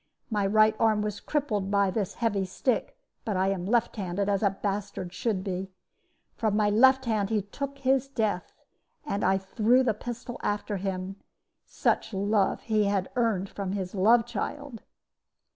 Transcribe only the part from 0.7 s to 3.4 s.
arm was crippled by his heavy stick; but